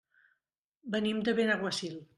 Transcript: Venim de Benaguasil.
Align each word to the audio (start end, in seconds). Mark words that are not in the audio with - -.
Venim 0.97 1.23
de 1.29 1.39
Benaguasil. 1.43 1.99